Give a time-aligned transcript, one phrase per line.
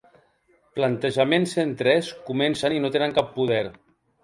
[0.79, 3.63] Plantejament cent tres comencen i no tenen cap poder.